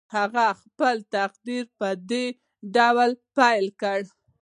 هغه 0.15 0.45
خپل 0.61 0.95
تقریر 1.15 1.65
په 1.79 1.89
دې 2.09 2.25
ډول 2.75 3.11
پیل 3.37 3.65
کړ. 3.81 3.99